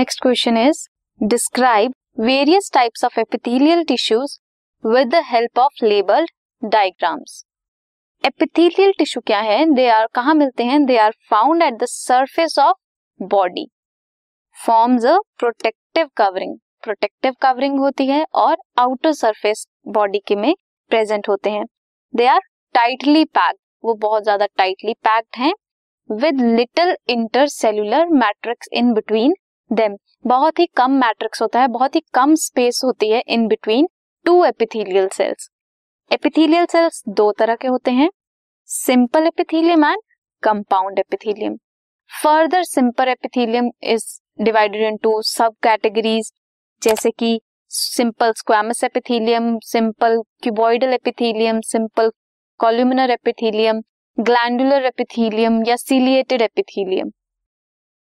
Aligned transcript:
Next 0.00 0.20
question 0.22 0.56
is 0.56 0.78
describe 1.20 1.92
various 2.20 2.70
types 2.74 3.04
of 3.04 3.18
epithelial 3.20 3.82
tissues 3.84 4.36
with 4.84 5.08
the 5.14 5.20
help 5.24 5.58
of 5.58 5.84
labelled 5.84 6.30
diagrams 6.62 7.34
epithelial 8.24 8.92
tissue 8.98 9.20
क्या 9.26 9.40
है? 9.40 9.58
They 9.74 9.88
are 9.88 10.06
कहा 10.14 10.34
मिलते 10.34 10.64
हैं? 10.64 10.84
They 10.86 10.96
are 10.98 11.10
found 11.30 11.62
at 11.62 11.74
the 11.74 11.86
surface 11.86 12.58
of 12.58 13.26
body 13.34 13.66
forms 14.58 15.04
a 15.06 15.18
protective 15.38 16.08
covering 16.16 16.56
protective 16.82 17.34
covering 17.42 17.78
होती 17.80 18.06
है 18.06 18.24
और 18.44 18.56
outer 18.78 19.12
surface 19.12 19.66
body 19.88 20.22
के 20.28 20.36
में 20.36 20.54
प्रेजेंट 20.90 21.28
होते 21.28 21.50
हैं. 21.50 21.64
दे 22.14 22.26
आर 22.28 22.40
टाइटली 22.74 23.24
पैक्ड 23.34 23.58
वो 23.84 23.94
बहुत 23.98 24.22
ज़्यादा 24.22 24.46
टाइटली 24.56 24.94
पैक्ड 25.02 25.42
हैं 25.42 25.52
with 26.10 26.40
little 26.56 26.96
intercellular 27.10 28.08
matrix 28.16 28.68
in 28.72 28.92
between 28.94 29.34
them 29.72 29.96
बहुत 30.26 30.58
ही 30.58 30.66
कम 30.66 30.90
मैट्रिक्स 30.90 31.42
होता 31.42 31.60
है, 31.60 31.68
बहुत 31.68 31.96
ही 31.96 32.02
कम 32.14 32.34
स्पेस 32.34 32.80
होती 32.84 33.10
है 33.10 33.22
in 33.28 33.46
between 33.46 33.88
two 34.26 34.44
epithelial 34.44 35.08
cells 35.08 35.50
epithelial 36.12 36.66
cells 36.66 37.02
दो 37.08 37.32
तरह 37.32 37.54
के 37.54 37.68
होते 37.68 37.90
हैं 37.90 38.10
simple 38.68 39.26
epithelium 39.26 39.84
and 39.84 40.00
compound 40.42 40.98
epithelium 40.98 41.56
further 42.22 42.62
simple 42.62 43.08
epithelium 43.08 43.70
is 43.82 44.06
divided 44.40 44.82
into 44.82 45.22
subcategories 45.62 46.32
जैसे 46.82 47.10
कि 47.10 47.40
simple 47.70 48.32
squamous 48.32 48.84
epithelium 48.84 49.58
simple 49.58 50.20
cuboidal 50.42 50.92
epithelium 50.92 51.60
simple 51.60 52.10
columnar 52.60 53.10
epithelium 53.10 53.80
glandular 54.18 54.84
epithelium 54.84 55.62
या 55.66 55.76
सीलिएटेड 55.76 56.42
एपिथेलियम 56.42 57.10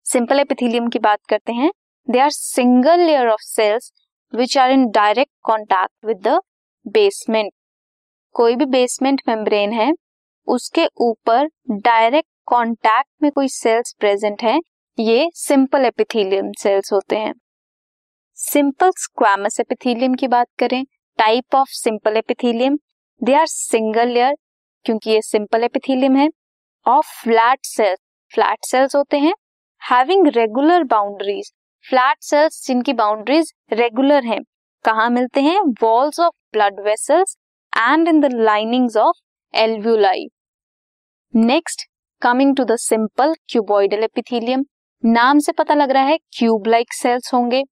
सिंपल 0.05 0.39
एपिथेलियम 0.39 0.87
की 0.87 0.99
बात 0.99 1.19
करते 1.29 1.53
हैं। 1.53 1.71
They 2.07 2.19
are 2.19 2.29
single 2.29 2.99
layer 2.99 3.27
of 3.27 3.41
cells 3.41 3.91
which 4.33 4.57
are 4.57 4.71
in 4.71 4.85
direct 4.89 5.31
contact 5.43 6.05
with 6.05 6.17
the 6.17 6.39
basement 6.85 7.51
कोई 8.35 8.55
भी 8.55 8.65
basement 8.65 9.21
membrane 9.27 9.71
है, 9.73 9.91
उसके 10.47 10.85
ऊपर 11.01 11.47
डायरेक्ट 11.71 12.27
कॉन्टैक्ट 12.45 13.09
में 13.23 13.31
कोई 13.31 13.47
सेल्स 13.47 13.93
प्रेजेंट 13.99 14.43
है, 14.43 14.59
ये 14.97 15.29
सिंपल 15.35 15.85
एपिथेलियम 15.85 16.51
सेल्स 16.59 16.93
होते 16.93 17.17
हैं। 17.17 17.33
सिंपल 18.37 18.91
स्क्वामस 18.97 19.59
एपिथेलियम 19.59 20.13
की 20.13 20.27
बात 20.27 20.47
करें 20.59 20.83
type 21.19 21.55
of 21.55 21.69
simple 21.71 22.17
epithelium 22.17 22.77
they 23.21 23.33
are 23.33 23.47
single 23.47 24.09
layer 24.09 24.35
क्योंकि 24.85 25.09
ये 25.11 25.21
सिंपल 25.23 25.63
एपिथेलियम 25.63 26.15
है। 26.15 26.29
Of 26.85 27.21
flat 27.23 27.65
cells 27.65 27.99
flat 28.31 28.65
cells 28.65 28.95
होते 28.95 29.17
हैं 29.19 29.33
having 29.85 30.27
regular 30.27 30.83
boundaries 30.83 31.51
flat 31.85 32.17
cells 32.21 32.65
जिनकी 32.67 32.93
बाउंड्रीज 32.93 33.51
रेगुलर 33.73 34.23
हैं। 34.23 34.39
कहाँ 34.85 35.09
मिलते 35.09 35.41
हैं? 35.41 35.59
Walls 35.83 36.19
of 36.19 36.33
blood 36.53 36.79
vessels 36.79 37.35
and 37.73 38.07
in 38.07 38.19
the 38.21 38.31
linings 38.33 38.97
of 38.97 39.19
alveoli 39.53 40.25
next 41.33 41.85
coming 42.21 42.55
to 42.55 42.63
the 42.63 42.75
simple 42.77 43.35
cuboidal 43.49 44.03
epithelium 44.03 44.65
नाम 45.03 45.39
से 45.39 45.51
पता 45.51 45.73
लग 45.73 45.91
रहा 45.91 46.03
है 46.03 46.17
क्यूब 46.37 46.67
लाइक 46.67 46.93
सेल्स 46.93 47.33
होंगे। 47.33 47.63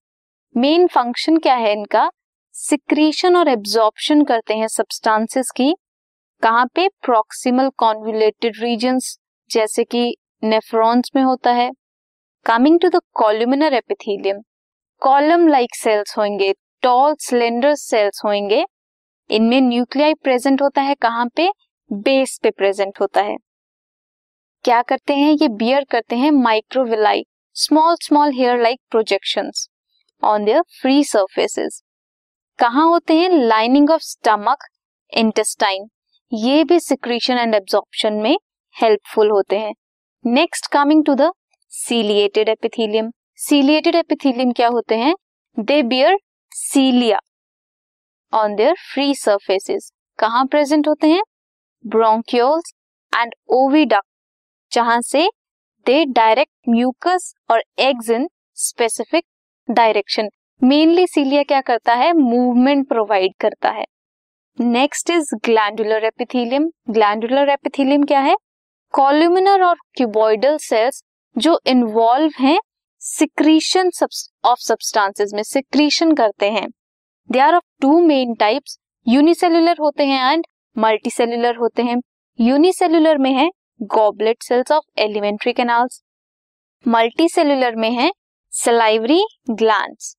मेन 0.55 0.87
फ़ंक्शन 0.87 1.37
क्या 1.37 1.55
है 1.55 1.71
इनका? 1.71 2.09
सिक्रीशन 2.55 3.35
और 3.35 3.47
एब्जॉर्प्शन 3.47 4.23
करते 4.23 4.53
हैं 4.53 4.67
सब्सटेंसेस 4.67 5.51
की। 5.51 5.73
कहाँ 6.43 6.65
पे? 6.75 6.87
प्रॉक्सिमल 6.87 7.69
कॉन्वुलेटेड 7.77 8.61
रीजन्स 8.61 9.17
जैसे 9.49 9.83
कि 9.83 10.13
नेफ्रॉन्स 10.43 11.11
में 11.15 11.23
होता 11.23 11.51
है। 11.51 11.71
Coming 12.45 12.79
to 12.79 12.87
the 12.89 12.99
columnar 13.13 13.73
epithelium 13.73 14.39
column 15.01 15.47
like 15.47 15.75
cells 15.75 16.17
होंगे 16.17 16.51
टॉल 16.83 17.13
सिलेंडर 17.19 17.75
सेल्स 17.75 18.21
होंगे। 18.25 18.63
इनमें 19.29 19.59
न्यूक्लियाई 19.61 20.13
प्रेजेंट 20.13 20.61
होता 20.61 20.81
है 20.81 20.95
कहाँ 20.95 21.25
पे? 21.35 21.47
बेस 21.91 22.37
पे 22.43 22.49
प्रेजेंट 22.51 22.99
होता 23.01 23.21
है। 23.21 23.35
क्या 24.65 24.81
करते 24.81 25.13
हैं? 25.13 25.31
ये 25.31 25.47
बियर 25.47 25.85
करते 25.91 26.15
हैं 26.15 26.31
microvilli 26.31 27.23
small 27.55 27.95
small 28.01 28.33
hair 28.33 28.61
like 28.61 28.79
projection 28.91 29.51
on 30.23 30.45
their 30.45 30.61
free 30.81 31.03
surfaces 31.03 31.81
कहाँ 32.59 32.87
होते 32.87 33.17
हैं? 33.17 33.29
लाइनिंग 33.29 33.89
ऑफ़ 33.89 34.01
स्टमक 34.03 34.65
इंटेस्टाइन 35.13 35.87
ये 36.31 36.63
भी 36.63 36.79
सिक्रीशन 36.79 37.37
एंड 37.37 37.55
एब्जॉर्प्शन 37.55 38.13
में 38.13 38.35
हेल्पफुल 38.75 39.31
होते 39.31 39.59
हैं। 39.59 39.73
Next 40.25 40.71
coming 40.71 41.05
to 41.05 41.15
the 41.15 41.31
ciliated 41.73 42.49
epithelium. 42.49 43.09
Ciliated 43.35 43.95
epithelium 43.95 44.51
क्या 44.51 44.67
होते 44.67 44.95
हैं? 44.95 45.13
They 45.57 45.81
bear 45.83 46.17
cilia 46.51 47.19
on 48.33 48.55
their 48.55 48.75
free 48.93 49.15
surfaces 49.15 49.91
कहाँ 50.19 50.45
प्रेजेंट 50.45 50.87
होते 50.87 51.07
हैं? 51.07 51.21
ब्रोंक्यूल्स 51.85 52.73
एंड 53.13 53.33
ओविडक्ट 53.49 54.05
जहाँ 54.71 54.99
से 55.01 55.27
दे 55.85 56.03
डायरेक्ट 56.05 56.69
म्यूकस 56.69 57.33
और 57.51 57.63
eggs 57.79 58.09
in 58.09 58.27
specific 58.57 59.25
direction 59.69 60.29
mainly 60.61 61.07
cilia 61.07 61.43
क्या 61.43 61.61
करता 61.61 61.93
है? 61.93 62.11
मूवमेंट 62.13 62.87
प्रोवाइड 62.87 63.33
करता 63.39 63.69
है। 63.69 63.85
Next 64.57 65.09
is 65.09 65.33
glandular 65.45 66.05
epithelium 66.05 66.69
glandular 66.89 67.49
epithelium 67.49 68.03
क्या 68.03 68.19
है? 68.19 68.35
कॉल्यूमिनर 68.93 69.63
और 69.63 69.75
क्यूबॉइडल 69.95 70.57
सेल्स 70.57 71.03
जो 71.35 71.59
इन्वॉल्व 71.67 72.31
हैं 72.39 72.59
सिक्रीशन 73.01 73.89
ऑफ़ 74.45 74.59
सब्सटेंसेस 74.59 75.31
में 75.33 75.41
सिक्रीशन 75.43 76.11
करते 76.15 76.49
हैं। 76.51 76.67
They 77.29 77.39
are 77.39 77.55
of 77.55 77.63
two 77.81 77.99
main 78.01 78.33
types 78.39 78.77
unicellular 79.07 79.77
होते 79.79 80.05
हैं 80.05 80.31
एंड 80.31 80.45
मल्टीसेल्युलर 80.75 81.55
होते 81.55 81.83
हैं। 81.83 81.95
यूनिसेल्युलर 82.39 83.17
में 83.17 83.31
है 83.33 83.49
goblet 83.93 84.43
cells 84.43 84.71
of 84.71 84.83
alimentary 85.01 85.53
canals 85.53 86.01
multicellular 86.85 87.75
में 87.75 87.89
है 87.91 88.11
salivary 88.53 89.23
glands 89.51 90.15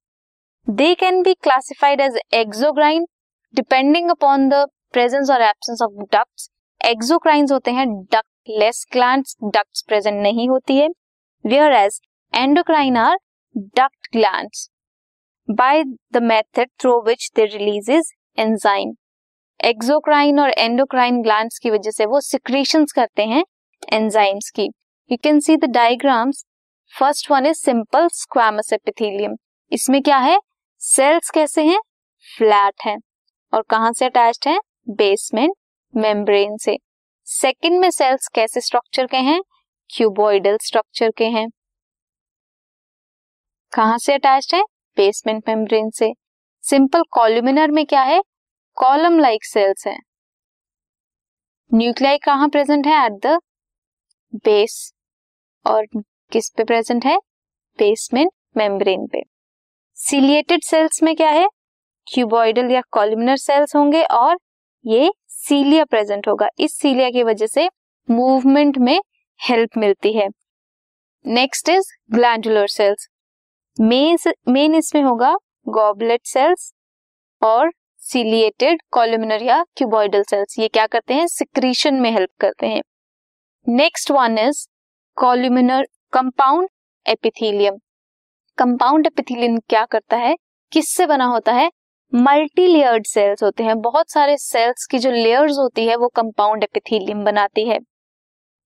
they 0.67 0.95
can 0.95 1.23
be 1.23 1.35
classified 1.35 2.01
as 2.01 2.19
exocrine 2.35 3.07
depending 3.55 4.11
upon 4.11 4.49
the 4.49 4.65
presence 4.93 5.31
और 5.31 5.43
एब्सेंस 5.43 5.83
ऑफ़ 5.83 6.05
डक्ट्स 6.13 6.49
एक्सोक्राइंस 6.81 7.53
होते 7.53 7.71
हैं 7.71 7.87
duct 7.89 8.51
less 8.51 8.85
glands 8.93 9.37
ducts 9.45 9.83
present 9.89 10.23
नहीं 10.23 10.49
होती 10.49 10.77
है। 10.77 10.89
Where 11.47 11.73
as 11.73 12.01
endocrine 12.35 12.97
are 12.97 13.17
duct 13.57 14.07
glands 14.13 14.69
by 15.49 15.83
the 15.85 16.23
method 16.23 16.69
through 16.81 16.93
which 17.07 17.31
they 17.37 17.45
releases 17.45 18.13
enzyme 18.39 18.95
exocrine 19.61 20.41
और 20.41 20.51
endocrine 20.51 21.21
glands 21.23 21.59
की 21.59 21.71
वजह 21.71 21.91
से 21.91 22.07
वो 22.07 22.21
सिक्रेशंस 22.21 22.93
करते 22.93 23.25
हैं 23.25 23.45
एंजाइम्स 23.93 24.51
की। 24.51 24.65
You 25.11 25.17
can 25.17 25.41
see 25.41 25.57
the 25.57 25.65
diagrams 25.65 26.45
first 26.93 27.31
one 27.31 27.47
is 27.47 27.59
simple 27.59 28.09
squamous 28.13 28.73
epithelium 28.73 29.37
इसमें 29.73 30.03
क्या 30.03 30.19
है? 30.19 30.39
सेल्स 30.79 31.31
कैसे 31.31 31.63
हैं? 31.63 31.81
फ्लैट 32.39 32.75
हैं। 32.87 32.99
और 33.53 33.63
कहाँ 33.63 33.93
से 33.93 34.05
अटैच्ड 34.05 34.49
है? 34.49 34.59
बेसमेंट 34.89 35.55
मेम्ब्रेन 35.95 36.57
से। 36.57 36.79
सेकंड 37.27 37.81
में 37.81 37.91
सेल्स 37.91 38.29
कैसे 38.29 38.61
स्ट्रक्चर 38.61 39.07
के 39.07 39.17
हैं? 39.17 39.41
क्यूबॉइडल 39.91 40.57
स्ट्रक्चर 40.63 41.11
के 41.11 41.25
हैं। 41.25 41.49
कहाँ 43.73 43.99
से 43.99 44.15
अटैच्ड 44.15 44.55
है? 44.55 44.63
बेसमेंट 44.97 45.49
मेम्ब्रेन 45.49 45.91
से। 45.91 46.13
सिंपल 46.63 47.03
कॉल्यूमिनर 47.11 47.71
में 47.71 47.87
क्या 47.87 48.03
है? 48.03 48.23
कॉलम 48.75 49.19
लाइक 49.19 49.45
सेल्स 49.45 49.87
हैं। 49.87 50.01
न्यूक्लियाई 51.75 52.19
कहाँ 52.19 52.49
प्रेजेंट 52.49 52.87
है? 52.87 53.05
एट 53.07 53.13
द 53.13 53.39
बेस 54.35 54.93
और 55.67 55.87
किस 56.33 56.51
पे 56.57 56.65
प्रेजेंट 56.65 57.05
है? 57.05 57.17
बेसमेंट 57.79 58.31
मेम्ब्रेन 58.57 59.07
पे। 59.07 59.23
सीलिएटेड 59.95 60.63
सेल्स 60.63 61.03
में 61.03 61.17
क्या 61.17 61.31
है? 61.31 61.47
क्यूबॉइडल 62.07 62.71
या 62.71 62.81
कॉल्यूमिनर 62.91 63.37
सेल्स 63.37 63.77
होंगे 63.77 64.03
और 64.03 64.37
ये 64.87 65.13
सीलिया 65.29 65.85
प्रेजेंट 65.85 66.29
होगा। 66.29 66.49
इस 66.59 66.79
सीलिया 66.79 67.11
की 67.11 67.23
वजह 67.23 67.47
से 67.47 67.69
मूवमेंट 68.11 68.79
में 68.79 69.01
हेल्प 69.41 69.77
मिलती 69.79 70.13
है। 70.13 70.29
Next 71.25 71.69
is 71.69 71.87
glandular 72.15 72.67
cells 72.69 73.09
main 74.49 74.75
इसमें 74.75 75.03
होगा 75.03 75.35
गॉबलेट 75.69 76.21
सेल्स 76.25 76.73
और 77.43 77.71
सीलिएटेड 78.03 78.83
कॉल्यूमिनर 78.91 79.43
या 79.43 79.63
क्यूबॉइडल 79.77 80.23
सेल्स 80.23 80.59
ये 80.59 80.69
क्या 80.69 80.87
करते 80.87 81.15
हैं? 81.15 81.27
सिक्रीशन 81.27 81.95
में 81.95 82.11
हेल्प 82.11 82.31
करते 82.41 82.67
हैं। 82.67 82.83
Next 83.67 84.11
one 84.11 84.39
is 84.39 84.67
columnar 85.17 85.87
compound 86.13 86.69
epithelium 87.07 87.79
compound 88.59 89.07
epithelium 89.07 89.59
क्या 89.59 89.85
करता 89.85 90.17
है? 90.17 90.37
किससे 90.73 91.07
बना 91.07 91.25
होता 91.25 91.53
है? 91.53 91.71
मल्टी 92.13 92.67
लेयर्ड 92.67 93.07
सेल्स 93.07 93.43
होते 93.43 93.65
हैं। 93.65 93.81
बहुत 93.81 94.11
सारे 94.11 94.37
सेल्स 94.37 94.87
की 94.87 94.99
जो 94.99 95.11
लेयर्स 95.11 95.59
होती 95.59 95.87
है, 95.87 95.97
वो 95.97 96.09
कंपाउंड 96.09 96.63
एपिथीलियम 96.63 97.25
बनाती 97.25 97.69
है। 97.69 97.79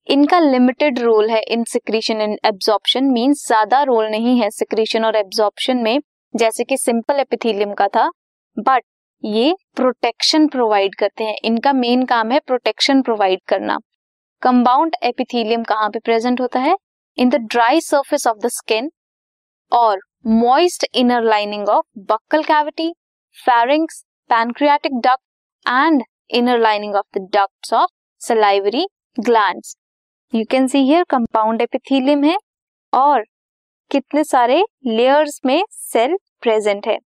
इनका 0.09 0.39
लिमिटेड 0.41 0.99
रोल 0.99 1.31
है 1.31 1.41
in 1.45 1.65
secretion 1.65 2.21
and 2.21 2.39
absorption 2.47 3.05
means 3.05 3.47
ज़्यादा 3.47 3.83
रोल 3.83 4.07
नहीं 4.11 4.39
है 4.41 4.49
सिक्रीशन 4.51 5.05
और 5.05 5.17
एब्जॉर्प्शन 5.17 5.79
में, 5.79 6.01
जैसे 6.35 6.65
कि 6.65 6.77
सिंपल 6.77 7.21
एपिथेलियम 7.21 7.73
का 7.75 7.89
था 7.89 8.09
बट 8.57 8.83
ये 9.23 9.55
प्रोटेक्शन 9.77 10.47
प्रोवाइड 10.49 10.95
करते 10.95 11.25
हैं। 11.25 11.37
इनका 11.45 11.73
मेन 11.73 12.05
काम 12.07 12.31
है 12.33 12.39
प्रोटेक्शन 12.41 13.03
प्रोवाइड 13.03 13.41
करना। 13.49 13.79
कंबाउंड 14.43 14.95
एपिथेलियम 15.05 15.63
कहाँ 15.65 15.89
पे 15.91 15.99
प्रेजेंट 15.99 16.41
होता 16.41 16.61
है? 16.61 16.77
In 17.19 17.29
the 17.29 17.37
dry 17.47 17.81
surface 17.81 18.27
of 18.27 18.39
the 18.39 18.49
skin 18.51 18.91
और 19.73 20.01
moist 20.27 20.87
inner 20.95 21.23
lining 21.25 21.69
of 21.69 21.85
buccal 22.05 22.43
cavity 22.45 22.93
pharynx 23.39 24.03
pancreatic 24.31 24.93
duct 24.97 25.23
and 25.67 26.03
inner 26.33 26.59
lining 26.61 26.95
of 26.95 27.19
the 27.19 27.29
ducts 27.35 27.73
of 27.75 27.91
salivary 28.21 28.87
glands 29.17 29.77
you 30.35 30.45
can 30.51 30.67
see 30.69 30.79
here 30.79 31.05
compound 31.05 31.63
epithelium 31.63 32.25
है 32.25 32.37
और 32.93 33.25
कितने 33.91 34.25
सारे 34.25 34.65
layers 34.87 35.41
में 35.47 35.63
cell 35.71 36.17
present 36.43 36.87
है। 36.87 36.99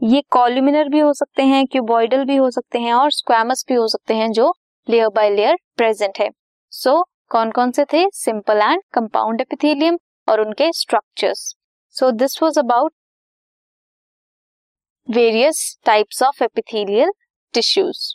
ये 0.00 0.20
columnar 0.30 0.88
भी 0.88 0.98
हो 0.98 1.12
सकते 1.12 1.42
हैं 1.42 1.66
क्यूबॉइडल 1.66 2.24
भी 2.24 2.36
हो 2.36 2.50
सकते 2.50 2.78
हैं 2.78 2.92
और 2.94 3.10
स्क्वामस 3.12 3.64
भी 3.68 3.74
हो 3.74 3.88
सकते 3.88 4.14
हैं 4.14 4.30
जो 4.32 4.52
लेयर 4.88 5.08
बाय 5.08 5.30
लेयर 5.30 5.56
प्रेजेंट 5.76 6.18
है। 6.18 6.28
सो 6.72 6.90
so, 6.90 7.04
कौन 7.30 7.50
कौन 7.50 7.70
से 7.70 7.84
थे? 7.84 8.08
सिंपल 8.10 8.62
एंड 8.62 8.82
कंपाउंड 8.94 9.40
एपिथेलियम 9.40 9.98
और 10.28 10.40
उनके 10.40 10.72
structures 10.72 11.54
so 11.96 12.10
this 12.12 12.42
was 12.42 12.58
about 12.58 12.92
various 15.08 15.78
types 15.86 16.22
of 16.22 16.42
epithelial 16.44 17.12
tissues 17.54 18.14